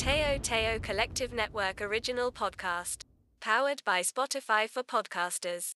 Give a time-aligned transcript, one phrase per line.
[0.00, 3.02] Teo Teo Collective Network original podcast.
[3.38, 5.74] Powered by Spotify for podcasters.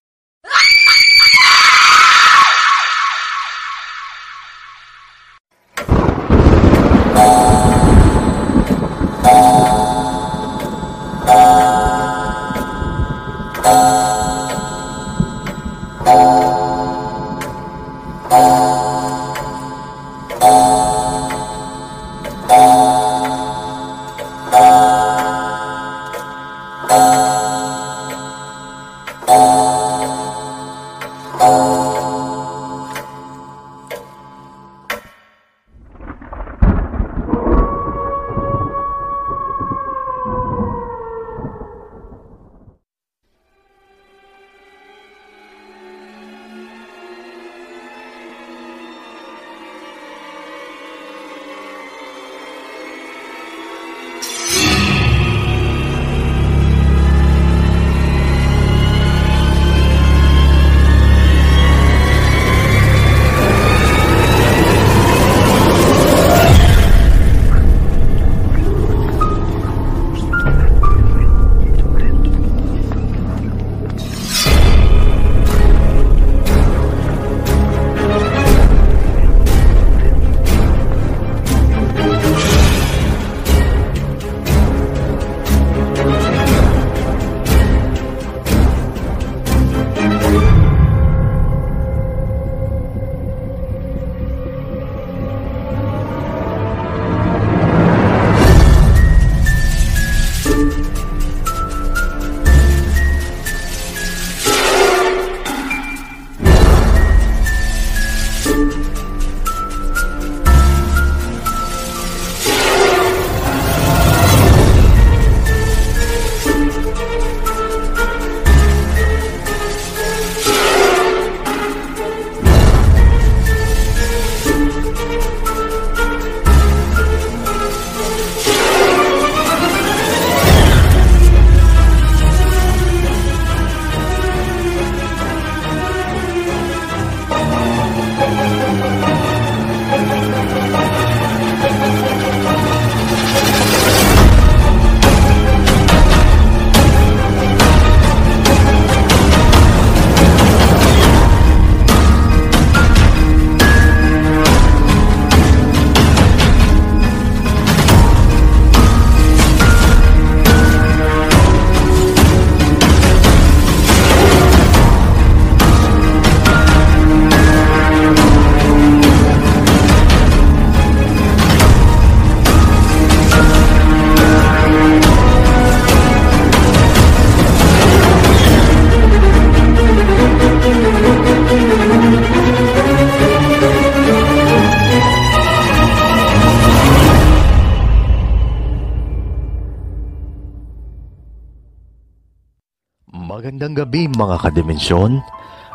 [193.35, 195.19] Magandang gabi mga kadimensyon.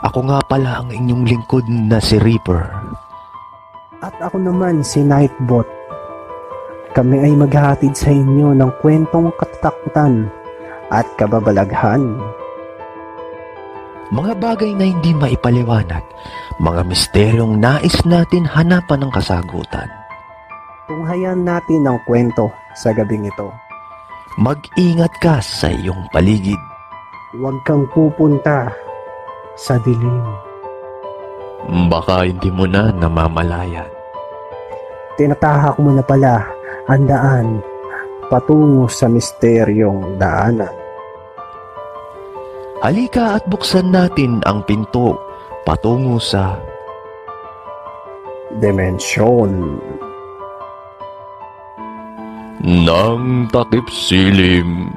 [0.08, 2.72] Ako nga pala ang inyong lingkod na si Reaper.
[4.00, 5.68] At ako naman si Nightbot.
[6.96, 10.32] Kami ay maghahatid sa inyo ng kwentong katatakutan
[10.88, 12.16] at kababalaghan.
[14.08, 16.08] Mga bagay na hindi maipaliwanag,
[16.64, 19.92] mga misteryong nais natin hanapan ng kasagutan.
[20.88, 23.52] Tunghayan natin ang kwento sa gabing ito.
[24.40, 26.69] Mag-ingat ka sa iyong paligid.
[27.30, 28.74] Huwag kang pupunta
[29.54, 30.26] sa dilim.
[31.86, 33.86] Baka hindi mo na namamalayan.
[35.14, 36.42] Tinatahak mo na pala
[36.90, 37.48] ang daan
[38.34, 40.74] patungo sa misteryong daanan.
[42.82, 45.14] Halika at buksan natin ang pinto
[45.68, 46.58] patungo sa
[48.58, 49.78] Dimensyon.
[52.60, 54.92] ng takip silim.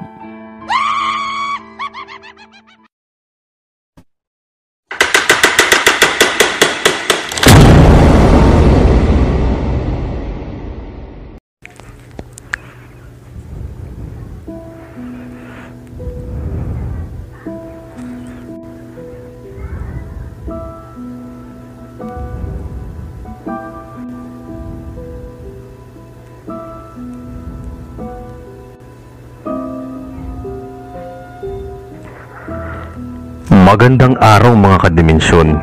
[33.63, 35.55] Magandang araw mga kadimensyon.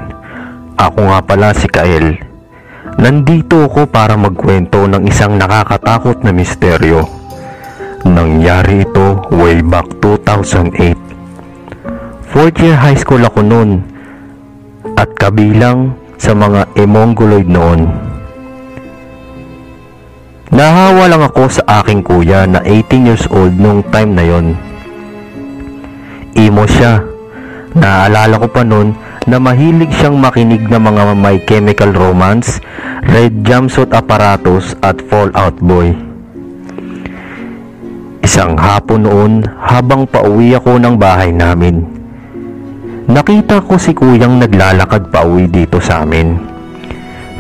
[0.80, 2.16] Ako nga pala si Kael.
[2.96, 7.04] Nandito ako para magkwento ng isang nakakatakot na misteryo.
[8.08, 10.96] Nangyari ito way back 2008.
[12.32, 13.84] Fourth year high school ako noon
[14.96, 17.84] at kabilang sa mga emongoloid noon.
[20.48, 24.56] Nahawa lang ako sa aking kuya na 18 years old nung time na yon.
[26.32, 27.09] Imo siya.
[27.70, 28.98] Naalala ko pa noon
[29.30, 32.58] na mahilig siyang makinig ng mga may chemical romance,
[33.06, 35.94] red jumpsuit apparatus at fallout boy.
[38.26, 39.32] Isang hapon noon
[39.62, 41.86] habang pauwi ako ng bahay namin.
[43.06, 46.38] Nakita ko si kuyang naglalakad pauwi dito sa amin.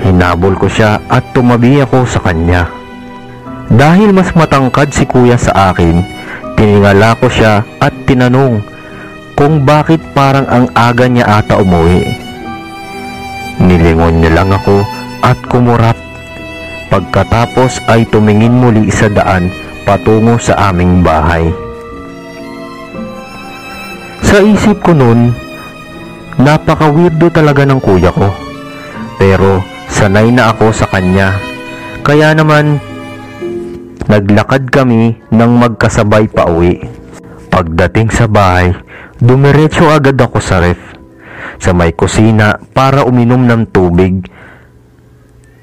[0.06, 2.70] Hinabol ko siya at tumabi ako sa kanya.
[3.70, 6.02] Dahil mas matangkad si kuya sa akin,
[6.54, 8.69] tiningala ko siya at tinanong
[9.40, 12.04] kung bakit parang ang aga niya ata umuwi.
[13.56, 14.84] Nilingon niya lang ako
[15.24, 15.96] at kumurap.
[16.92, 19.48] Pagkatapos ay tumingin muli sa daan
[19.88, 21.48] patungo sa aming bahay.
[24.20, 25.32] Sa isip ko noon,
[26.36, 28.28] napaka-weirdo talaga ng kuya ko.
[29.16, 31.40] Pero sanay na ako sa kanya.
[32.04, 32.76] Kaya naman,
[34.04, 36.84] naglakad kami ng magkasabay pa uwi.
[37.48, 38.76] Pagdating sa bahay,
[39.20, 40.80] dumiretso agad ako sa ref
[41.60, 44.24] sa may kusina para uminom ng tubig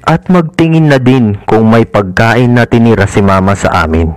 [0.06, 4.08] at magtingin na din kung may pagkain na tinira si mama sa amin.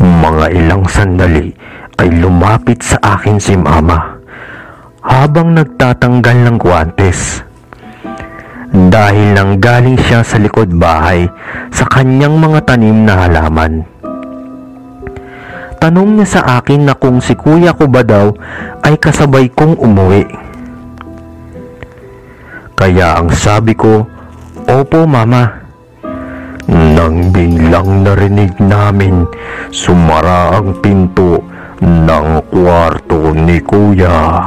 [0.00, 1.54] Mga ilang sandali
[2.00, 4.18] ay lumapit sa akin si mama
[5.06, 7.46] habang nagtatanggal ng guwantes.
[8.74, 11.30] Dahil nang galing siya sa likod bahay
[11.70, 13.86] sa kanyang mga tanim na halaman.
[15.86, 18.34] Tanong niya sa akin na kung si kuya ko ba daw
[18.82, 20.26] ay kasabay kong umuwi.
[22.74, 24.02] Kaya ang sabi ko,
[24.66, 25.46] Opo mama.
[26.66, 29.30] Nang biglang narinig namin
[29.70, 31.38] sumara ang pinto
[31.78, 34.42] ng kwarto ni kuya.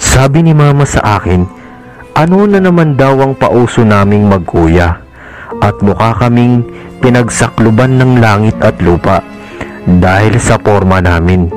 [0.00, 1.44] Sabi ni mama sa akin,
[2.16, 4.96] ano na naman daw ang pauso naming magkuya
[5.60, 6.64] at mukha kaming
[7.04, 9.20] pinagsakluban ng langit at lupa
[9.86, 11.50] dahil sa forma namin.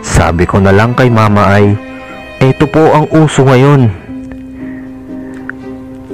[0.00, 1.76] Sabi ko na lang kay mama ay,
[2.40, 3.92] eto po ang uso ngayon.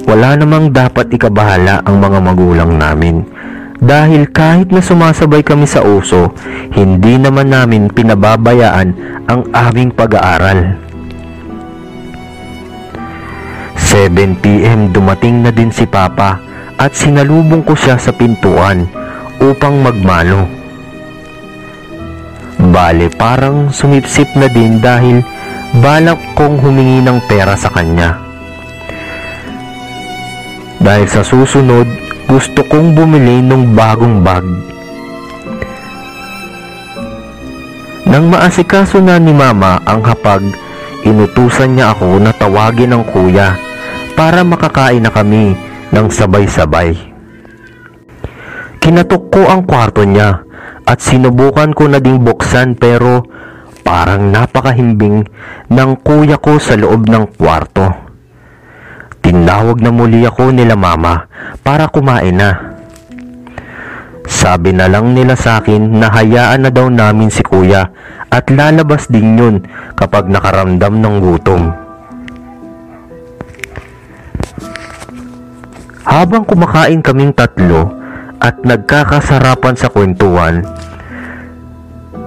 [0.07, 3.23] Wala namang dapat ikabahala ang mga magulang namin.
[3.77, 6.33] Dahil kahit na sumasabay kami sa uso,
[6.73, 8.89] hindi naman namin pinababayaan
[9.29, 10.87] ang aming pag-aaral.
[13.77, 16.41] 7pm dumating na din si Papa
[16.75, 18.89] at sinalubong ko siya sa pintuan
[19.41, 20.49] upang magmano.
[22.57, 25.21] Bale parang sumipsip na din dahil
[25.79, 28.17] balak kong humingi ng pera sa kanya.
[30.77, 31.85] Dahil sa susunod,
[32.29, 34.45] gusto kong bumili ng bagong bag.
[38.07, 40.39] Nang maasikaso na ni mama ang hapag,
[41.03, 43.57] inutusan niya ako na tawagin ng kuya
[44.15, 45.53] para makakain na kami
[45.91, 47.16] ng sabay-sabay.
[48.87, 50.47] Kinatok ko ang kwarto niya
[50.87, 53.19] at sinubukan ko na ding buksan pero
[53.83, 55.27] parang napakahimbing
[55.67, 57.83] ng kuya ko sa loob ng kwarto.
[59.19, 61.27] Tinawag na muli ako nila mama
[61.59, 62.79] para kumain na.
[64.23, 67.91] Sabi na lang nila sa akin na hayaan na daw namin si kuya
[68.31, 69.55] at lalabas din yun
[69.99, 71.75] kapag nakaramdam ng gutom.
[76.07, 78.06] Habang kumakain kaming tatlo
[78.43, 80.61] at nagkakasarapan sa kwentuhan,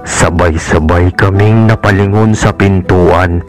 [0.03, 3.45] sabay-sabay kaming napalingon sa pintuan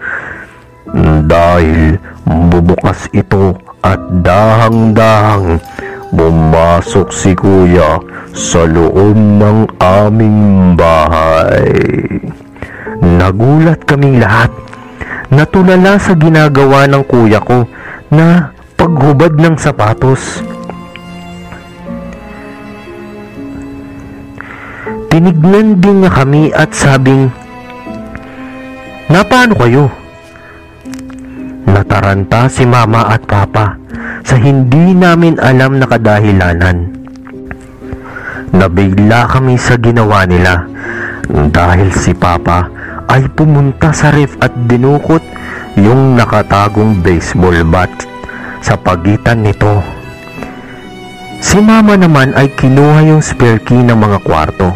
[1.26, 1.96] dahil
[2.28, 5.58] bubukas ito at dahang-dahang
[6.12, 7.98] bumasok si kuya
[8.36, 11.72] sa loob ng aming bahay.
[13.02, 14.52] Nagulat kaming lahat.
[15.32, 17.64] Natulala sa ginagawa ng kuya ko
[18.12, 20.44] na paghubad ng sapatos.
[25.12, 27.28] Tinignan din niya kami at sabing,
[29.12, 29.92] Napaano kayo?
[31.68, 33.76] Nataranta si mama at papa
[34.24, 36.96] sa hindi namin alam na kadahilanan.
[38.56, 40.64] Nabigla kami sa ginawa nila
[41.28, 42.72] dahil si papa
[43.12, 45.20] ay pumunta sa ref at dinukot
[45.76, 47.92] yung nakatagong baseball bat
[48.64, 49.84] sa pagitan nito.
[51.44, 54.72] Si mama naman ay kinuha yung spare key ng mga kwarto.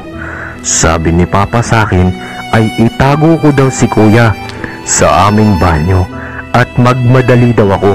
[0.67, 2.11] Sabi ni papa sa akin
[2.51, 4.35] ay itago ko daw si kuya
[4.83, 6.03] sa aming banyo
[6.51, 7.95] at magmadali daw ako.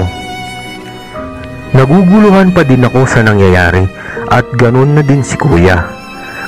[1.76, 3.84] Naguguluhan pa din ako sa nangyayari
[4.32, 5.84] At ganun na din si kuya.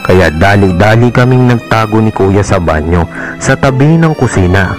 [0.09, 3.05] Kaya dali-dali kaming nagtago ni kuya sa banyo
[3.37, 4.73] sa tabi ng kusina.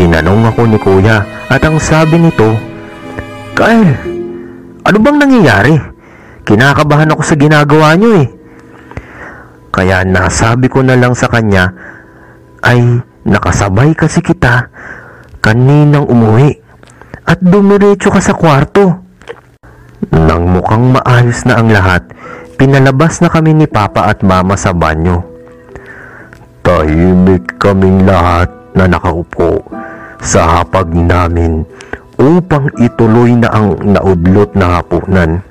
[0.00, 1.20] Tinanong ako ni kuya
[1.52, 2.56] at ang sabi nito,
[3.52, 3.92] Kyle,
[4.88, 5.76] ano bang nangyayari?
[6.48, 8.26] Kinakabahan ako sa ginagawa niyo eh.
[9.74, 11.74] Kaya nasabi ko na lang sa kanya,
[12.62, 14.70] ay nakasabay kasi kita
[15.42, 16.62] kaninang umuwi
[17.26, 19.02] at dumiretso ka sa kwarto.
[20.14, 22.06] Nang mukhang maayos na ang lahat,
[22.54, 25.26] pinalabas na kami ni Papa at Mama sa banyo.
[26.62, 29.58] Tahimik kaming lahat na nakaupo
[30.22, 31.66] sa hapag namin
[32.14, 35.42] upang ituloy na ang naudlot na hapunan.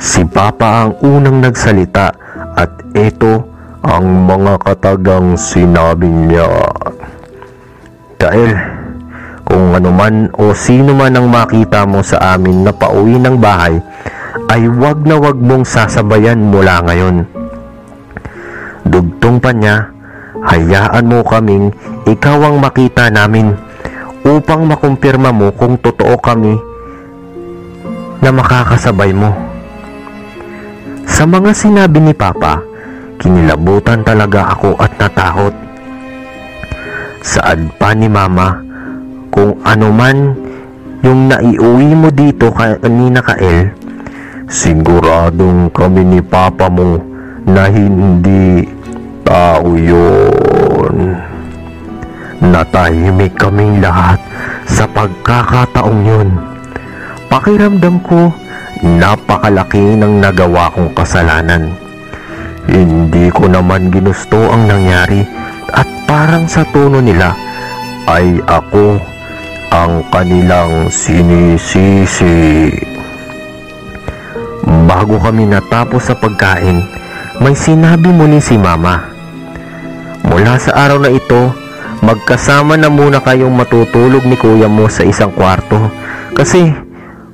[0.00, 2.25] Si Papa ang unang nagsalita
[2.56, 3.44] at ito
[3.86, 6.48] ang mga katagang sinabi niya.
[8.18, 8.52] Kael,
[9.46, 13.78] kung ano man o sino man ang makita mo sa amin na pauwi ng bahay,
[14.50, 17.22] ay wag na wag mong sasabayan mula ngayon.
[18.90, 19.86] Dugtong pa niya,
[20.42, 21.70] hayaan mo kaming
[22.10, 23.54] ikaw ang makita namin
[24.26, 26.58] upang makumpirma mo kung totoo kami
[28.18, 29.45] na makakasabay mo.
[31.16, 32.60] Sa mga sinabi ni Papa,
[33.16, 35.56] kinilabutan talaga ako at natakot.
[37.24, 38.60] Saad pa ni Mama,
[39.32, 40.36] kung ano man
[41.00, 43.72] yung naiuwi mo dito kanina Kael,
[44.44, 47.00] siguradong kami ni Papa mo
[47.48, 48.68] na hindi
[49.24, 51.16] tao yun.
[52.44, 54.20] Natahimik kaming lahat
[54.68, 56.28] sa pagkakataong yun.
[57.32, 58.36] Pakiramdam ko,
[58.84, 61.72] napakalaki ng nagawa kong kasalanan.
[62.66, 65.22] Hindi ko naman ginusto ang nangyari
[65.70, 67.32] at parang sa tono nila
[68.10, 68.98] ay ako
[69.70, 72.70] ang kanilang sinisisi.
[74.86, 76.82] Bago kami natapos sa pagkain,
[77.38, 79.02] may sinabi muli si Mama.
[80.26, 81.54] Mula sa araw na ito,
[82.02, 85.78] magkasama na muna kayong matutulog ni kuya mo sa isang kwarto
[86.34, 86.74] kasi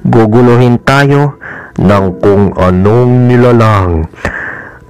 [0.02, 1.38] guguluhin tayo
[1.78, 4.06] ng kung anong nilalang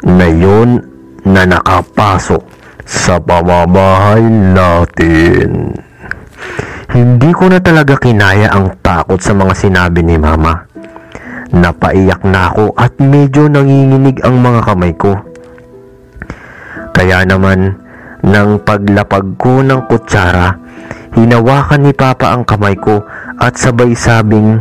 [0.03, 0.83] na yun
[1.23, 2.43] na nakapasok
[2.83, 5.77] sa pamamahay natin.
[6.93, 10.69] Hindi ko na talaga kinaya ang takot sa mga sinabi ni Mama.
[11.53, 15.17] Napaiyak na ako at medyo nanginginig ang mga kamay ko.
[16.93, 17.81] Kaya naman,
[18.21, 20.57] nang paglapag ko ng kutsara,
[21.17, 23.05] hinawakan ni Papa ang kamay ko
[23.41, 24.61] at sabay sabing,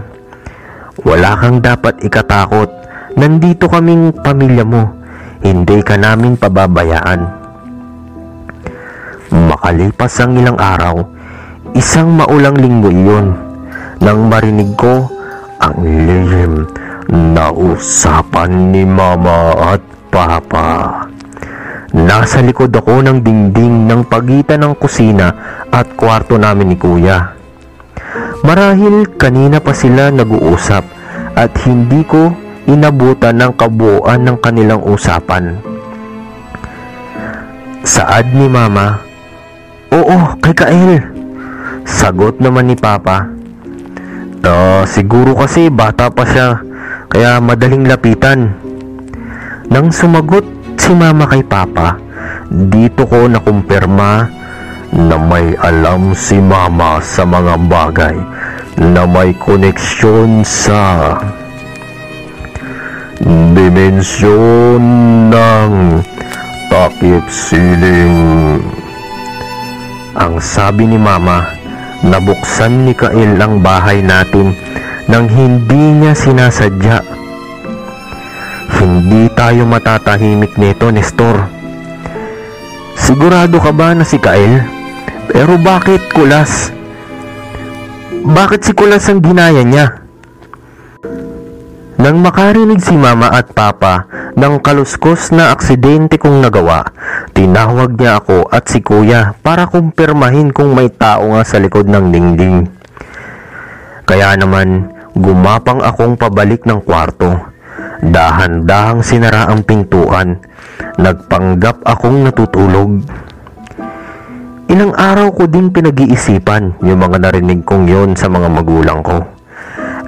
[1.00, 2.67] Wala kang dapat ikatakot,
[3.15, 4.91] nandito kaming pamilya mo,
[5.39, 7.21] hindi ka namin pababayaan.
[9.31, 11.00] Makalipas ang ilang araw,
[11.79, 13.31] isang maulang linggo iyon,
[14.03, 15.07] nang marinig ko
[15.63, 16.67] ang lihim
[17.07, 19.81] na usapan ni Mama at
[20.12, 21.07] Papa.
[21.95, 25.31] Nasa likod ako ng dingding ng pagitan ng kusina
[25.71, 27.40] at kwarto namin ni Kuya.
[28.44, 30.84] Marahil kanina pa sila nag-uusap
[31.38, 32.36] at hindi ko
[32.68, 35.58] inabutan ng kabuuan ng kanilang usapan.
[37.82, 39.01] Saad ni Mama,
[39.91, 41.03] Oo, kay Kael.
[41.84, 43.27] Sagot naman ni Papa,
[44.41, 46.58] Ah, siguro kasi bata pa siya,
[47.13, 48.58] kaya madaling lapitan.
[49.70, 50.41] Nang sumagot
[50.82, 52.01] si Mama kay Papa,
[52.50, 54.40] dito ko nakumpirma
[54.91, 58.17] na may alam si Mama sa mga bagay
[58.75, 61.15] na may koneksyon sa
[63.55, 64.81] dimensyon
[65.31, 65.71] ng
[66.67, 68.60] takip siling.
[70.12, 71.48] Ang sabi ni Mama,
[72.03, 74.51] nabuksan ni Kael ang bahay natin
[75.07, 77.00] nang hindi niya sinasadya.
[78.81, 81.48] Hindi tayo matatahimik nito, Nestor.
[83.00, 84.81] Sigurado ka ba na si Kael?
[85.32, 86.76] Pero bakit kulas?
[88.28, 90.04] Bakit si kulas ang ginaya niya?
[91.96, 96.84] Nang makarinig si Mama at Papa ng kaluskos na aksidente kong nagawa,
[97.32, 102.12] tinawag niya ako at si Kuya para kumpirmahin kung may tao nga sa likod ng
[102.12, 102.68] dingding.
[104.04, 107.40] Kaya naman, gumapang akong pabalik ng kwarto.
[108.04, 110.44] Dahan-dahang sinara ang pintuan.
[111.00, 113.00] Nagpanggap akong natutulog.
[114.72, 119.20] Ilang araw ko din pinag-iisipan yung mga narinig kong yon sa mga magulang ko.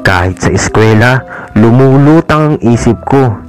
[0.07, 1.19] Kahit sa eskwela,
[1.51, 3.43] lumulutang ang isip ko.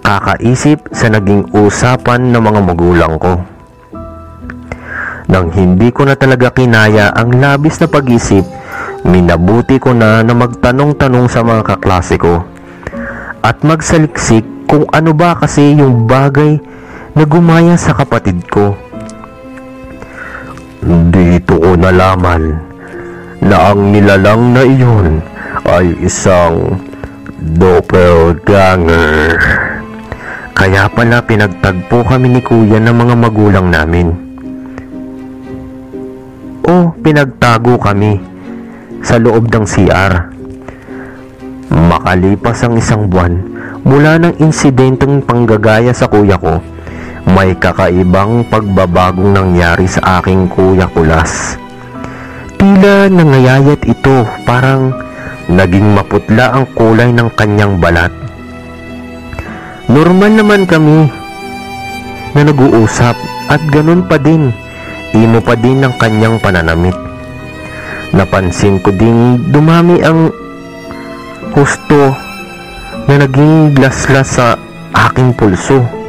[0.00, 3.44] Kakaisip sa naging usapan ng mga magulang ko.
[5.28, 8.48] Nang hindi ko na talaga kinaya ang labis na pag-isip,
[9.04, 12.40] minabuti ko na na magtanong-tanong sa mga kaklase ko.
[13.44, 16.56] at magsaliksik kung ano ba kasi yung bagay
[17.12, 18.72] na gumaya sa kapatid ko.
[20.84, 22.60] Dito ko nalaman
[23.40, 25.24] na ang nilalang na iyon
[25.64, 26.76] ay isang
[27.56, 29.32] doppelganger.
[30.52, 34.12] Kaya pala pinagtagpo kami ni kuya ng mga magulang namin.
[36.68, 38.20] O pinagtago kami
[39.00, 40.12] sa loob ng CR.
[41.72, 43.40] Makalipas ang isang buwan
[43.88, 46.60] mula ng insidenteng panggagaya sa kuya ko,
[47.24, 51.56] may kakaibang pagbabagong nangyari sa aking kuya kulas.
[52.60, 54.92] Tila nangayayat ito parang
[55.48, 58.12] naging maputla ang kulay ng kanyang balat.
[59.88, 61.08] Normal naman kami
[62.36, 63.16] na nag-uusap
[63.48, 64.52] at ganun pa din,
[65.12, 66.96] imo pa din ang kanyang pananamit.
[68.12, 70.32] Napansin ko ding dumami ang
[71.52, 72.14] husto
[73.04, 74.56] na naging laslas sa
[74.92, 76.03] aking pulso.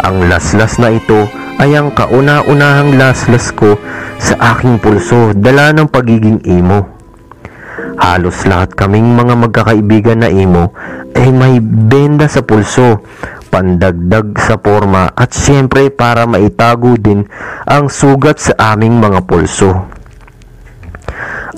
[0.00, 1.28] Ang laslas na ito
[1.60, 3.76] ay ang kauna-unahang laslas ko
[4.16, 6.88] sa aking pulso dala ng pagiging imo.
[8.00, 10.72] Halos lahat kaming mga magkakaibigan na imo
[11.12, 13.04] ay may benda sa pulso,
[13.52, 17.28] pandagdag sa forma at siyempre para maitago din
[17.68, 19.84] ang sugat sa aming mga pulso.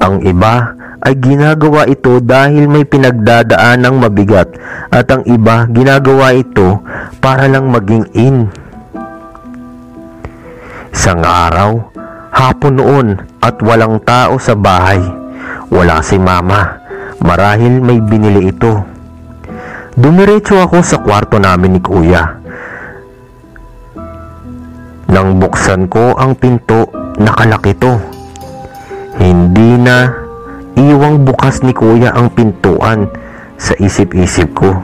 [0.03, 4.55] Ang iba ay ginagawa ito dahil may pinagdadaan ng mabigat
[4.95, 6.79] at ang iba ginagawa ito
[7.19, 8.47] para lang maging in.
[10.95, 11.91] Isang araw,
[12.31, 13.09] hapon noon
[13.43, 15.03] at walang tao sa bahay.
[15.75, 16.79] Wala si mama.
[17.19, 18.87] Marahil may binili ito.
[19.99, 22.39] Dumiretso ako sa kwarto namin ni kuya.
[25.11, 27.99] Nang buksan ko ang pinto, nakalaki to.
[29.21, 30.22] Hindi na
[30.91, 33.07] iwang bukas ni kuya ang pintuan
[33.55, 34.75] sa isip-isip ko.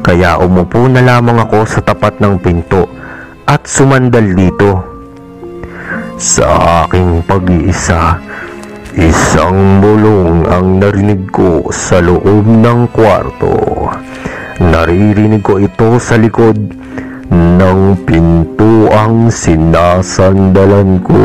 [0.00, 2.88] Kaya umupo na lamang ako sa tapat ng pinto
[3.44, 4.80] at sumandal dito.
[6.16, 6.48] Sa
[6.88, 8.16] aking pag-iisa,
[8.96, 13.52] isang bulong ang narinig ko sa loob ng kwarto.
[14.58, 16.56] Naririnig ko ito sa likod
[17.30, 21.22] ng pinto ang sinasandalan ko.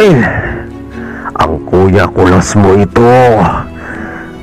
[0.00, 0.16] Kail!
[1.36, 3.04] Ang kuya kulas mo ito.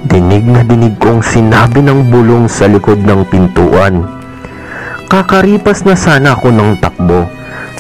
[0.06, 4.06] Dinig na dinig kong sinabi ng bulong sa likod ng pintuan.
[5.10, 7.26] Kakaripas na sana ako ng takbo,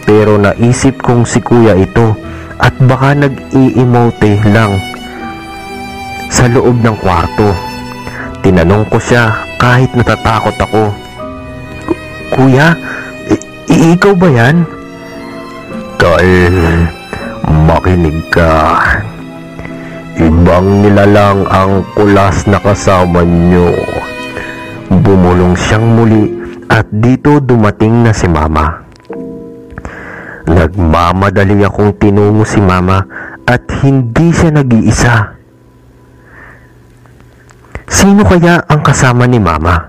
[0.10, 2.18] pero naisip kong si kuya ito
[2.58, 4.82] at baka nag-i-emote lang
[6.34, 7.54] sa loob ng kwarto.
[8.42, 10.90] Tinanong ko siya kahit natatakot ako.
[12.34, 12.74] Kuya,
[13.70, 14.66] ikaw ba yan?
[16.02, 16.96] Kail,
[17.47, 18.79] makinig ka.
[20.17, 23.71] Ibang nilalang ang kulas na kasama nyo.
[24.89, 26.33] Bumulong siyang muli
[26.67, 28.83] at dito dumating na si mama.
[30.47, 33.03] Nagmamadali akong tinungo si mama
[33.45, 35.15] at hindi siya nag-iisa.
[37.88, 39.87] Sino kaya ang kasama ni mama?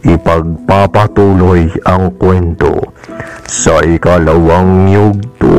[0.00, 2.96] Ipagpapatuloy ang kwento
[3.44, 5.52] sa ikalawang yugto.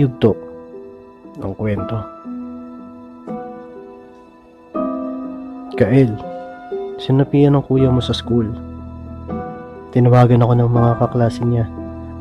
[0.00, 0.32] Yugto
[1.36, 2.00] ng kwento.
[5.76, 6.12] Kael,
[6.96, 8.48] sinapian ng kuya mo sa school.
[9.92, 11.68] Tinawagan ako ng mga kaklase niya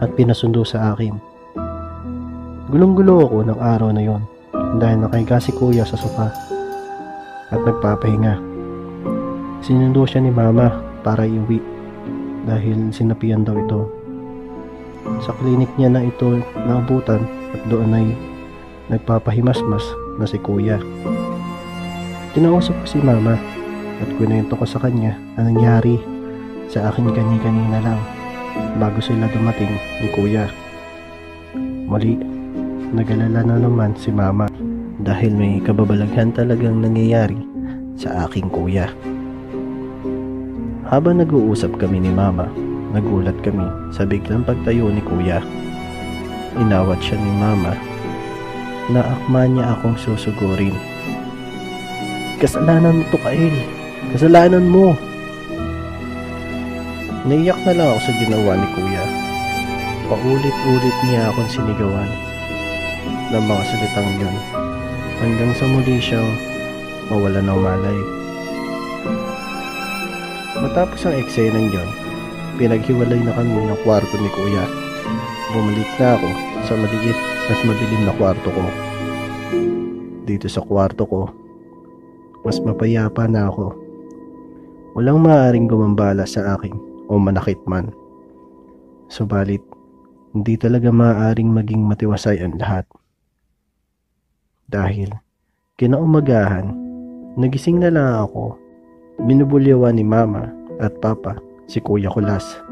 [0.03, 1.15] at pinasundo sa akin.
[2.67, 4.23] Gulong-gulo ako ng araw na yon
[4.79, 6.29] dahil nakahiga si kuya sa sofa
[7.49, 8.35] at nagpapahinga.
[9.63, 10.71] Sinundo siya ni mama
[11.03, 11.59] para iuwi
[12.47, 13.99] dahil sinapian daw ito
[15.19, 18.07] sa klinik niya na ito naabutan at doon ay
[18.89, 19.85] nagpapahimasmas
[20.17, 20.81] na si kuya.
[22.33, 23.37] Kinausap ko si mama
[23.99, 25.97] at kwento ko sa kanya ang nangyari
[26.69, 28.01] sa akin kani-kanina lang
[28.77, 30.45] bago sila dumating ni kuya.
[31.89, 32.39] Mali,
[32.89, 34.49] Nagalala na naman si mama
[35.05, 37.37] dahil may kababalaghan talagang nangyayari
[37.93, 38.89] sa aking kuya.
[40.89, 42.49] Habang nag-uusap kami ni mama,
[42.89, 43.61] nagulat kami
[43.93, 45.37] sa biglang pagtayo ni kuya.
[46.57, 47.77] Inawat siya ni mama
[48.89, 50.73] na akma niya akong susugurin.
[52.41, 53.53] Kasalanan mo to, Kael.
[54.15, 54.97] Kasalanan mo.
[57.29, 59.05] Naiyak na lang ako sa ginawa ni kuya.
[60.09, 62.09] Paulit-ulit niya akong sinigawan
[63.29, 64.35] ng mga salitang yun
[65.21, 66.31] hanggang sa muli siyang
[67.13, 67.99] mawala ng malay.
[70.65, 71.89] Matapos ang eksenang yun,
[72.57, 74.88] pinaghiwalay na kami ng kwarto ni kuya.
[75.49, 76.29] Bumalik na ako
[76.69, 77.17] sa maliit
[77.49, 78.63] at madilim na kwarto ko.
[80.29, 81.21] Dito sa kwarto ko,
[82.45, 83.73] mas mapayapa na ako.
[84.93, 86.77] Walang maaaring gumambala sa akin
[87.09, 87.89] o manakit man.
[89.09, 89.65] Subalit,
[90.37, 92.85] hindi talaga maaaring maging matiwasay ang lahat.
[94.69, 95.09] Dahil,
[95.81, 96.69] kinaumagahan,
[97.41, 98.53] nagising na lang ako.
[99.25, 102.68] Binubulyawan ni mama at papa si Kuya Kulas.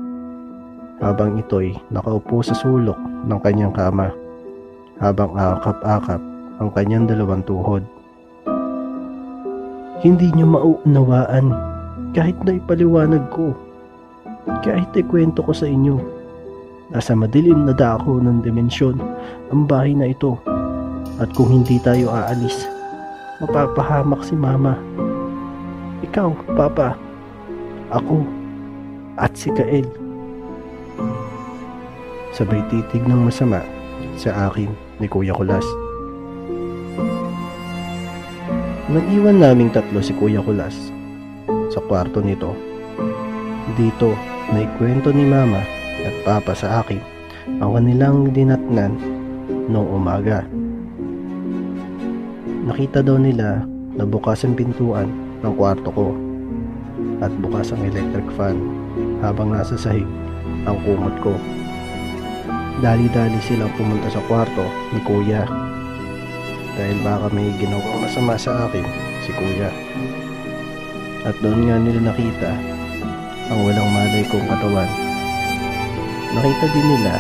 [0.98, 2.98] Habang ito'y nakaupo sa sulok
[3.30, 4.10] ng kanyang kama.
[4.98, 6.22] Habang akap-akap
[6.58, 7.86] ang kanyang dalawang tuhod.
[10.02, 11.54] Hindi niyo mauunawaan
[12.18, 13.54] kahit na ipaliwanag ko.
[14.66, 16.02] Kahit ikwento ko sa inyo.
[16.90, 18.98] Nasa madilim na dako ng dimensyon
[19.54, 20.40] ang bahay na ito.
[21.22, 22.66] At kung hindi tayo aalis,
[23.38, 24.78] mapapahamak si mama.
[26.06, 26.94] Ikaw, papa,
[27.90, 28.22] ako,
[29.18, 30.07] at si Kael.
[32.38, 33.66] Sabay titig ng masama
[34.14, 34.70] sa akin
[35.02, 35.66] ni Kuya Kulas.
[38.88, 40.94] Nag-iwan naming tatlo si Kuya Kulas
[41.74, 42.54] sa kwarto nito.
[43.76, 44.16] Dito,
[44.54, 45.60] naikwento ni Mama
[46.06, 47.02] at Papa sa akin
[47.60, 48.96] ang kanilang dinatnan
[49.68, 50.46] noong umaga.
[52.68, 53.64] Nakita daw nila
[53.96, 55.10] na bukas ang pintuan
[55.42, 56.14] ng kwarto ko
[57.24, 58.62] at bukas ang electric fan
[59.26, 60.08] habang nasa sahig
[60.68, 61.34] ang kumot ko.
[62.84, 65.48] Dali-dali silang pumunta sa kwarto ni Kuya
[66.78, 68.86] dahil baka may ginawang masama sa akin
[69.26, 69.72] si Kuya.
[71.26, 72.52] At doon nga nila nakita
[73.50, 74.92] ang walang malay kong katawan.
[76.38, 77.16] Nakita din nila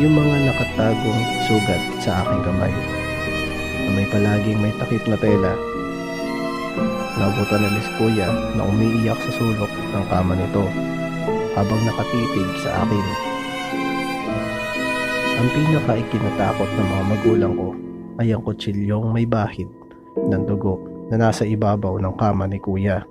[0.00, 2.72] yung mga nakatagong sugat sa aking kamay
[3.84, 5.52] na may palaging may takip na tela.
[7.20, 10.64] Nabutan nila si Kuya na umiiyak sa sulok ng kama nito
[11.56, 13.06] habang nakatitig sa akin.
[15.36, 17.68] Ang pinaka-ikinatakot ng mga magulang ko
[18.20, 19.68] ay ang kutsilyong may bahid
[20.16, 20.80] ng dugo
[21.12, 23.04] na nasa ibabaw ng kama ni kuya.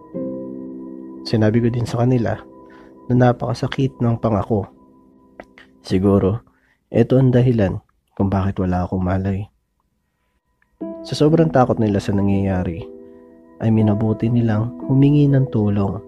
[1.25, 2.37] Sinabi ko din sa kanila
[3.09, 4.69] na napakasakit ng pangako.
[5.85, 6.41] Siguro,
[6.89, 7.81] ito ang dahilan
[8.17, 9.45] kung bakit wala akong malay.
[11.05, 12.81] Sa sobrang takot nila sa nangyayari,
[13.61, 16.01] ay minabuti nilang humingi ng tulong.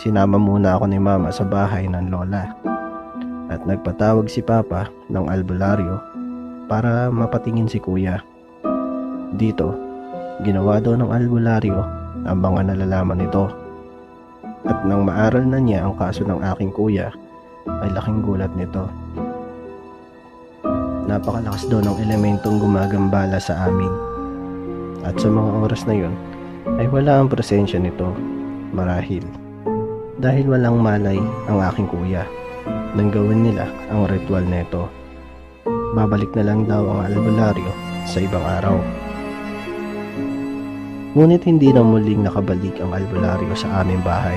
[0.00, 2.56] Sinama muna ako ni mama sa bahay ng lola
[3.52, 6.00] at nagpatawag si papa ng albularyo
[6.72, 8.24] para mapatingin si kuya.
[9.36, 9.76] Dito,
[10.40, 11.84] ginawa daw ng albularyo
[12.24, 13.52] ang mga nalalaman nito.
[14.64, 17.12] At nang maaral na niya ang kaso ng aking kuya,
[17.84, 18.88] ay laking gulat nito.
[21.04, 23.92] Napakalakas daw ng elementong gumagambala sa amin.
[25.04, 26.16] At sa mga oras na yun,
[26.80, 28.16] ay wala ang presensya nito,
[28.72, 29.49] marahil.
[30.20, 31.16] Dahil walang malay
[31.48, 32.28] ang aking kuya
[32.92, 34.92] nang gawin nila ang ritual nito.
[35.96, 37.72] Babalik na lang daw ang albularyo
[38.04, 38.76] sa ibang araw.
[41.16, 44.36] Ngunit hindi na muling nakabalik ang albularyo sa aming bahay.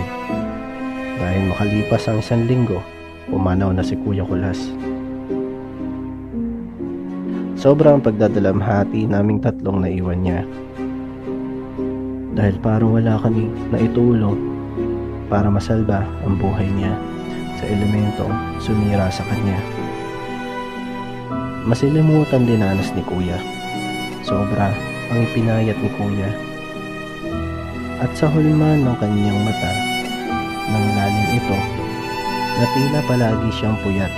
[1.19, 2.79] Dahil makalipas ang isang linggo,
[3.27, 4.71] pumanaw na si Kuya Kulas.
[7.59, 10.47] Sobrang pagdadalamhati naming tatlong naiwan niya.
[12.39, 14.52] Dahil parang wala kami na itulong
[15.33, 16.93] para masalba ang buhay niya
[17.57, 18.29] sa elementong
[18.61, 19.57] sumira sa kanya.
[21.65, 23.41] Masilimutan dinanas ni Kuya.
[24.21, 24.69] Sobra
[25.09, 26.29] ang ipinayat ni Kuya.
[27.97, 29.73] At sa hulman ng kanyang mata,
[30.69, 31.57] nang lalim ito,
[32.53, 34.13] na tila palagi siyang puyat.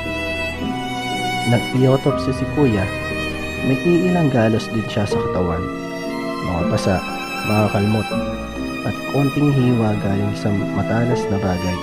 [1.47, 2.83] Nag-autopsy si Kuya,
[3.63, 5.63] may iilang galos din siya sa katawan.
[6.43, 6.99] Mga pasa,
[7.47, 8.34] mga kalmot,
[8.85, 11.77] at konting hiwa galing sa matalas na bagay.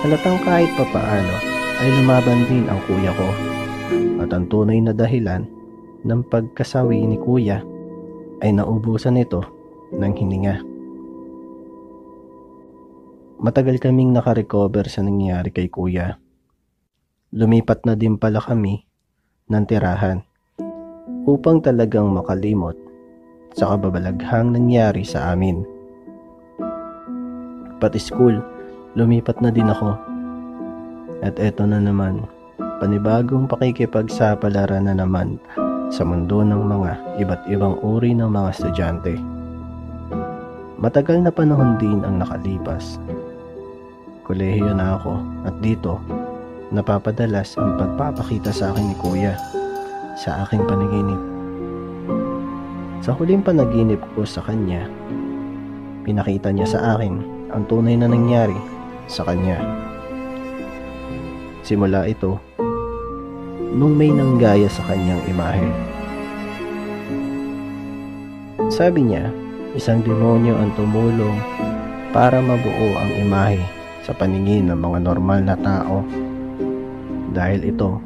[0.00, 1.36] Halatang kahit papaano
[1.84, 3.28] ay lumaban din ang kuya ko
[4.24, 5.44] at ang tunay na dahilan
[6.02, 7.60] ng pagkasawi ni kuya
[8.40, 9.44] ay naubusan ito
[9.92, 10.56] ng hininga.
[13.38, 16.18] Matagal kaming nakarecover sa nangyari kay kuya.
[17.30, 18.82] Lumipat na din pala kami
[19.52, 20.24] ng tirahan
[21.28, 22.87] upang talagang makalimot
[23.54, 25.64] sa kababalaghang nangyari sa amin.
[27.78, 28.42] Pati school,
[28.98, 29.94] lumipat na din ako.
[31.22, 32.26] At eto na naman,
[32.82, 35.38] panibagong pakikipagsapalaran na naman
[35.88, 36.90] sa mundo ng mga
[37.22, 39.14] iba't ibang uri ng mga estudyante.
[40.78, 43.02] Matagal na panahon din ang nakalipas.
[44.26, 45.98] Kolehiyo na ako at dito,
[46.70, 49.34] napapadalas ang pagpapakita sa akin ni Kuya
[50.18, 51.37] sa aking panaginip.
[53.08, 54.84] Sa huling panaginip ko sa kanya,
[56.04, 58.52] pinakita niya sa akin ang tunay na nangyari
[59.08, 59.56] sa kanya.
[61.64, 62.36] Simula ito,
[63.72, 65.72] nung may nanggaya sa kanyang imahe.
[68.68, 69.32] Sabi niya,
[69.72, 71.40] isang demonyo ang tumulong
[72.12, 73.64] para mabuo ang imahe
[74.04, 76.04] sa paningin ng mga normal na tao.
[77.32, 78.04] Dahil ito,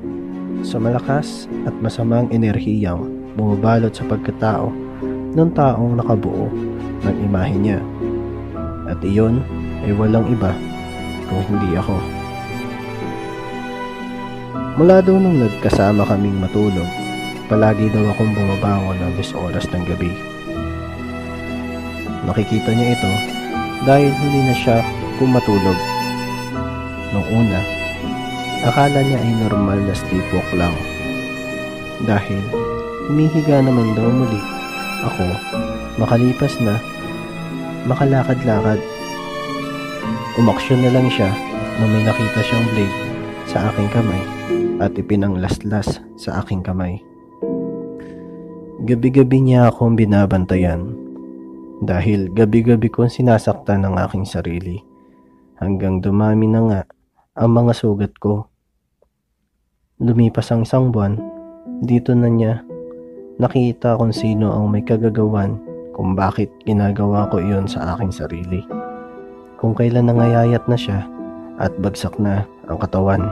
[0.62, 4.82] sa malakas at masamang enerhiyang bumabalot sa pagkatao
[5.33, 6.49] ng taong nakabuo
[7.09, 7.81] ng imahe niya.
[8.85, 9.40] At iyon
[9.85, 10.53] ay walang iba
[11.29, 11.97] kung hindi ako.
[14.77, 16.88] Mula daw nung nagkasama kaming matulog,
[17.49, 20.12] palagi daw akong bumabangon ng 10 oras ng gabi.
[22.29, 23.12] Nakikita niya ito
[23.88, 24.85] dahil huli na siya
[25.16, 25.79] kumatulog.
[27.12, 27.61] Nung una,
[28.64, 30.77] akala niya ay normal na sleepwalk lang.
[32.05, 32.40] Dahil
[33.09, 34.62] humihiga naman daw muli
[35.03, 35.27] ako
[36.01, 36.79] makalipas na
[37.85, 38.81] makalakad-lakad.
[40.38, 41.29] Umaksyon na lang siya
[41.79, 42.97] nung may nakita siyang blade
[43.51, 44.23] sa aking kamay
[44.81, 47.03] at ipinanglaslas sa aking kamay.
[48.83, 50.97] Gabi-gabi niya akong binabantayan
[51.83, 54.83] dahil gabi-gabi kong sinasaktan ng aking sarili
[55.59, 56.81] hanggang dumami na nga
[57.38, 58.51] ang mga sugat ko.
[60.03, 61.15] Lumipas ang isang buwan,
[61.79, 62.67] dito na niya
[63.40, 65.57] nakita kung sino ang may kagagawan
[65.92, 68.61] kung bakit ginagawa ko iyon sa aking sarili.
[69.61, 71.07] Kung kailan nangayayat na siya
[71.61, 73.31] at bagsak na ang katawan.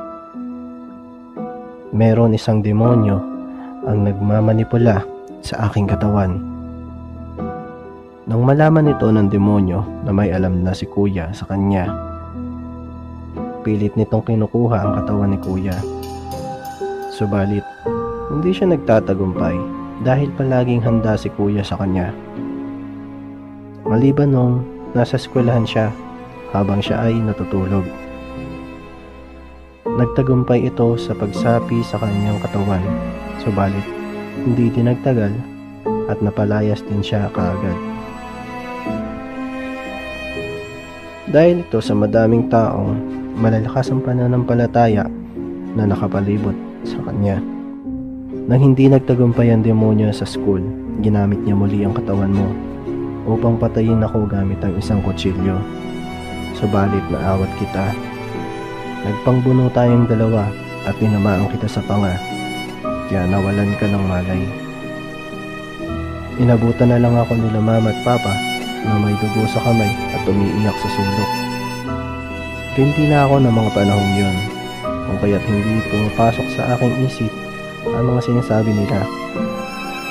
[1.91, 3.19] Meron isang demonyo
[3.89, 5.03] ang nagmamanipula
[5.43, 6.39] sa aking katawan.
[8.31, 11.91] Nang malaman ito ng demonyo na may alam na si kuya sa kanya,
[13.67, 15.75] pilit nitong kinukuha ang katawan ni kuya.
[17.11, 17.67] Subalit,
[18.31, 22.13] hindi siya nagtatagumpay dahil palaging handa si kuya sa kanya.
[23.85, 24.65] Maliban nung
[24.97, 25.93] nasa eskwelahan siya
[26.57, 27.85] habang siya ay natutulog.
[29.91, 32.83] Nagtagumpay ito sa pagsapi sa kanyang katawan,
[33.43, 33.85] subalit
[34.41, 34.89] hindi din
[36.09, 37.77] at napalayas din siya kaagad.
[41.31, 42.99] Dahil ito sa madaming taong
[43.39, 45.07] malalakas ang pananampalataya
[45.79, 47.60] na nakapalibot sa kanya.
[48.49, 50.65] Nang hindi nagtagumpay ang demonyo sa school,
[51.05, 52.49] ginamit niya muli ang katawan mo
[53.29, 55.61] upang patayin ako gamit ang isang kutsilyo.
[56.57, 57.93] Subalit naawat kita.
[59.05, 60.49] Nagpangbuno tayong dalawa
[60.89, 62.17] at tinamaan kita sa panga.
[63.13, 64.45] Kaya nawalan ka ng malay.
[66.41, 68.33] Inabutan na lang ako nila mama at papa
[68.89, 71.33] na may dugo sa kamay at umiiyak sa sulok.
[72.73, 74.37] Hindi na ako ng mga panahong yun,
[75.05, 77.33] kung kaya't hindi pumapasok sa aking isip
[77.95, 79.03] ang mga sinasabi nila.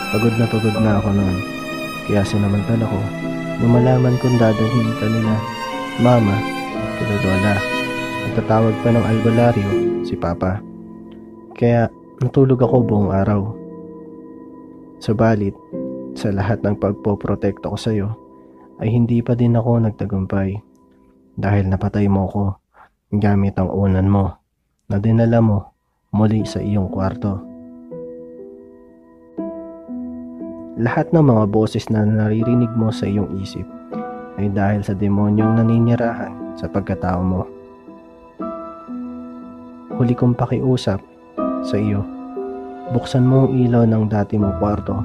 [0.09, 1.37] Pagod na pagod na ako noon,
[2.09, 2.99] kaya sinamantala ko
[3.59, 5.35] nung malaman kong dadalhin ka nila,
[5.99, 6.35] mama,
[6.97, 7.55] kila Lola.
[8.29, 9.69] Nagtatawag pa ng albularyo
[10.07, 10.63] si Papa.
[11.55, 11.91] Kaya
[12.23, 13.41] natulog ako buong araw.
[14.99, 15.55] Subalit,
[16.19, 18.15] sa lahat ng pagpoprotekto ko sa iyo,
[18.79, 20.59] ay hindi pa din ako nagtagumpay
[21.39, 22.43] dahil napatay mo ko
[23.11, 24.25] gamit ang unan mo
[24.91, 25.75] na dinala mo
[26.11, 27.48] muli sa iyong kwarto.
[30.79, 33.67] Lahat ng mga boses na naririnig mo sa iyong isip
[34.39, 37.43] ay dahil sa demonyong naninirahan sa pagkatao mo.
[39.99, 41.03] Huli kong pakiusap
[41.67, 42.07] sa iyo,
[42.95, 44.95] buksan mo ang ilaw ng dati mong kwarto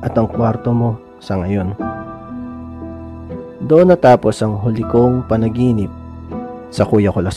[0.00, 1.76] at ang kwarto mo sa ngayon.
[3.68, 5.92] Doon natapos ang huli kong panaginip
[6.72, 7.36] sa kuya kulas.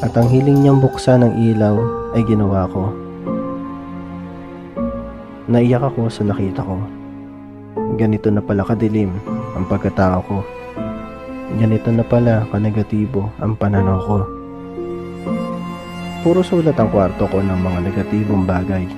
[0.00, 1.76] At ang hiling niyang buksan ng ilaw
[2.16, 3.05] ay ginawa ko.
[5.46, 6.74] Naiyak ako sa nakita ko.
[7.94, 9.14] Ganito na pala kadilim
[9.54, 10.42] ang pagkatao ko.
[11.62, 14.18] Ganito na pala kanegatibo ang pananaw ko.
[16.26, 18.90] Puro sulat ang kwarto ko ng mga negatibong bagay.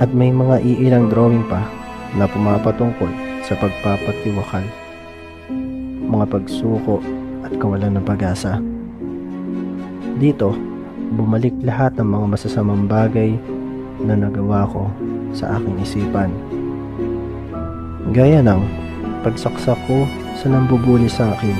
[0.00, 1.68] At may mga iilang drawing pa
[2.16, 3.12] na pumapatungkol
[3.44, 4.64] sa pagpapatiwakal,
[6.00, 7.04] mga pagsuko
[7.44, 8.56] at kawalan ng pag-asa.
[10.16, 10.56] Dito,
[11.12, 13.36] bumalik lahat ng mga masasamang bagay
[14.04, 14.88] na nagawa ko
[15.36, 16.30] sa aking isipan.
[18.10, 18.62] Gaya ng
[19.22, 20.08] pagsaksak ko
[20.40, 21.56] sa nambubuli sa akin,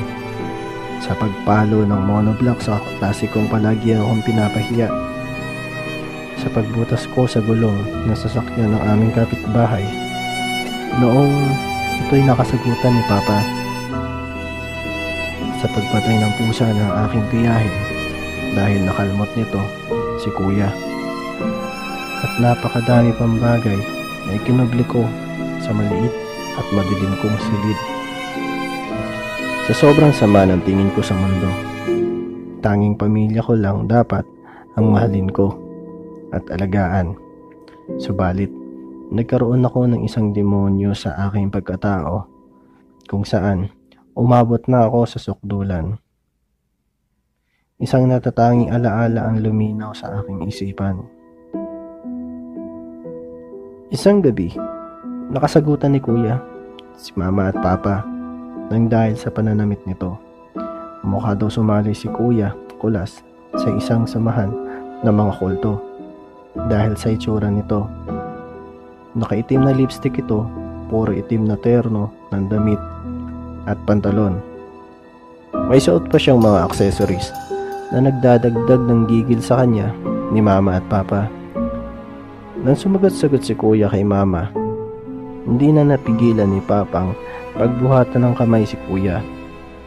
[1.04, 4.88] sa pagpalo ng monoblock sa klase kong palagi akong pinapahiya,
[6.40, 7.76] sa pagbutas ko sa gulong
[8.08, 9.84] na sasakyan ng aming kapitbahay,
[10.98, 11.32] noong
[12.08, 13.38] ito'y nakasagutan ni Papa
[15.60, 17.76] sa pagpatay ng pusa ng aking tiyahin
[18.56, 19.60] dahil nakalmot nito
[20.16, 20.89] si Kuya.
[22.30, 23.74] At napakadami pang bagay
[24.22, 25.02] na ikinubli ko
[25.58, 26.14] sa maliit
[26.54, 27.78] at madilim kong silid.
[29.66, 31.50] Sa sobrang sama ng tingin ko sa mundo,
[32.62, 34.22] tanging pamilya ko lang dapat
[34.78, 35.58] ang mahalin ko
[36.30, 37.18] at alagaan.
[37.98, 38.54] Subalit,
[39.10, 42.30] nagkaroon ako ng isang demonyo sa aking pagkatao
[43.10, 43.74] kung saan
[44.14, 45.98] umabot na ako sa sukdulan.
[47.82, 51.19] Isang natatanging alaala ang luminaw sa aking isipan.
[53.90, 54.54] Isang gabi,
[55.34, 56.38] nakasagutan ni kuya,
[56.94, 58.06] si mama at papa,
[58.70, 60.14] nang dahil sa pananamit nito.
[61.02, 63.18] Mukha daw sumali si kuya, kulas,
[63.58, 64.54] sa isang samahan
[65.02, 65.82] ng mga kulto.
[66.70, 67.90] Dahil sa itsura nito,
[69.18, 70.46] nakaitim na lipstick ito,
[70.86, 72.78] puro itim na terno ng damit
[73.66, 74.38] at pantalon.
[75.66, 77.34] May suot pa siyang mga accessories
[77.90, 79.90] na nagdadagdag ng gigil sa kanya
[80.30, 81.39] ni mama at papa.
[82.60, 84.52] Nang sumagot-sagot si kuya kay mama,
[85.48, 87.16] hindi na napigilan ni papang
[87.56, 89.24] pagbuhatan ng kamay si kuya.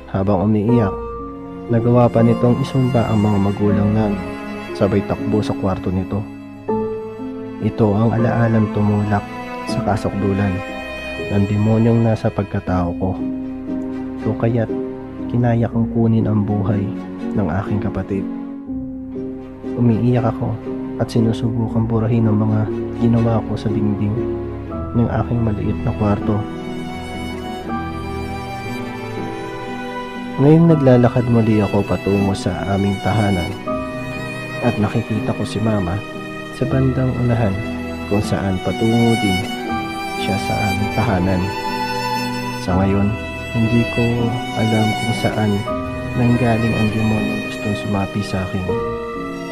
[0.09, 0.89] Habang umiiyak,
[1.69, 4.25] nagawa pa nitong isumba ang mga magulang namin
[4.73, 6.17] sabay takbo sa kwarto nito.
[7.61, 9.21] Ito ang alaalang tumulak
[9.69, 10.57] sa kasokdulan
[11.29, 13.11] ng demonyong nasa pagkatao ko.
[14.25, 14.73] So kaya't
[15.29, 16.81] kinaya kong kunin ang buhay
[17.37, 18.25] ng aking kapatid.
[19.77, 20.72] Umiiyak ako
[21.03, 22.63] at sinusubukang burahin ang mga
[23.03, 24.15] ginawa ko sa dingding
[24.95, 26.39] ng aking maliit na kwarto.
[30.39, 33.51] Ngayong naglalakad muli ako patungo sa aming tahanan
[34.63, 35.99] at nakikita ko si mama
[36.55, 37.51] sa bandang unahan
[38.07, 39.43] kung saan patungo din
[40.23, 41.41] siya sa aming tahanan.
[42.63, 43.11] Sa ngayon,
[43.51, 44.07] hindi ko
[44.55, 45.51] alam kung saan
[46.15, 48.63] nanggaling ang demonyo gustong sumapi sa akin.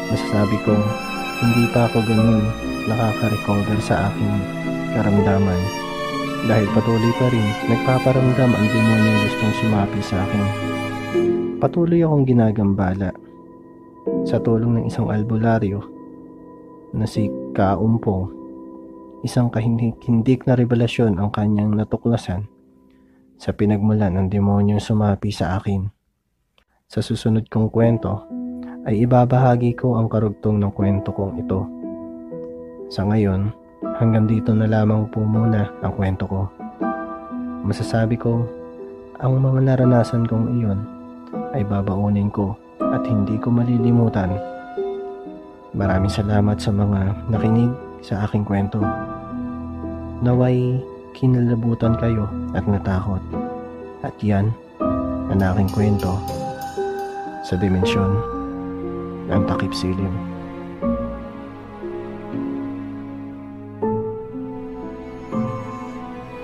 [0.08, 1.11] Masasabi kong
[1.42, 2.46] hindi pa ako ganun
[2.86, 4.34] nakaka-recover sa aking
[4.94, 5.60] karamdaman
[6.46, 10.46] dahil patuloy pa rin nagpaparamdam ang demonyo gustong sumapi sa akin.
[11.58, 13.10] Patuloy akong ginagambala
[14.26, 15.82] sa tulong ng isang albularyo
[16.94, 18.30] na si Kaumpong.
[19.22, 22.50] Isang kahindik na revelasyon ang kanyang natuklasan
[23.38, 25.86] sa pinagmulan ng demonyong sumapi sa akin.
[26.90, 28.41] Sa susunod kong kwento
[28.82, 31.62] ay ibabahagi ko ang karugtong ng kwento kong ito.
[32.90, 33.54] Sa ngayon,
[34.02, 36.50] hanggang dito na lamang po muna ang kwento ko.
[37.62, 38.42] Masasabi ko,
[39.22, 40.82] ang mga naranasan kong iyon
[41.54, 44.34] ay babaunin ko at hindi ko malilimutan.
[45.78, 47.70] Maraming salamat sa mga nakinig
[48.02, 48.82] sa aking kwento.
[50.26, 50.82] Naway
[51.14, 53.22] kinalabutan kayo at natakot.
[54.02, 54.50] At yan
[55.30, 56.18] ang aking kwento
[57.46, 58.31] sa dimensyon
[59.32, 60.12] ng takip silim.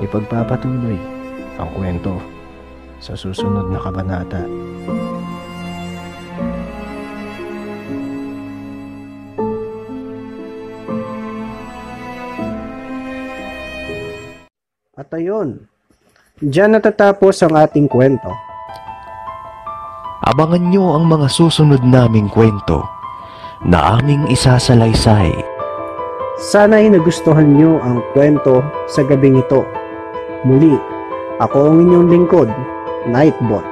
[0.00, 0.96] Ipagpapatuloy
[1.60, 2.16] ang kwento
[2.96, 4.40] sa susunod na kabanata.
[14.98, 15.68] At ayun,
[16.40, 18.47] dyan natatapos ang ating kwento.
[20.28, 22.84] Abangan nyo ang mga susunod naming kwento
[23.64, 25.32] na aming isasalaysay.
[26.52, 28.60] Sana'y nagustuhan nyo ang kwento
[28.92, 29.64] sa gabing ito.
[30.44, 30.76] Muli,
[31.40, 32.48] ako ang inyong lingkod,
[33.08, 33.64] Nightbot.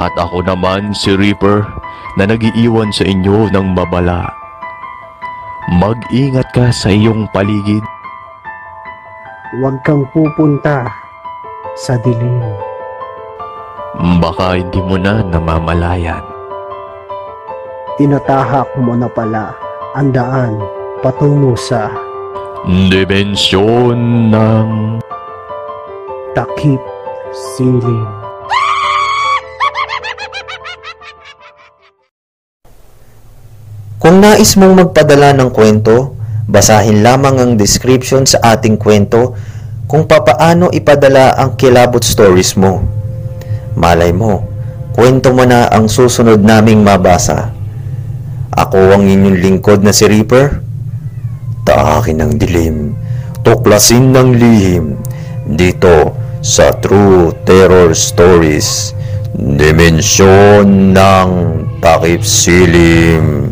[0.00, 1.68] At ako naman si Reaper
[2.16, 4.32] na nagiiwan sa inyo ng babala.
[5.76, 7.84] Mag-ingat ka sa iyong paligid.
[9.60, 10.88] Huwag kang pupunta
[11.76, 12.71] sa dilim.
[13.92, 16.24] Baka hindi mo na namamalayan.
[18.00, 19.52] Tinatahak mo na pala
[19.92, 20.56] ang daan
[21.04, 21.92] patungo sa
[22.62, 24.96] Dimensyon ng
[26.32, 26.78] takip
[27.34, 28.06] silim.
[33.98, 36.14] Kung nais mong magpadala ng kwento,
[36.46, 39.34] basahin lamang ang description sa ating kwento
[39.90, 43.01] kung papaano ipadala ang kilabot stories mo.
[43.76, 44.44] Malay mo,
[44.92, 47.52] kwento mo na ang susunod naming mabasa.
[48.52, 50.60] Ako ang inyong lingkod na si Reaper.
[51.62, 52.92] Taakin ng dilim,
[53.46, 54.98] tuklasin ng lihim,
[55.46, 58.98] dito sa True Terror Stories,
[59.32, 61.28] Dimensyon ng
[61.78, 63.51] Takip Silim.